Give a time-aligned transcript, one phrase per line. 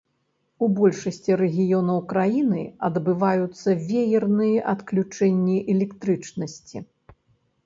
[0.67, 6.77] У большасці рэгіёнаў краіны адбываюцца веерныя адключэнні электрычнасці.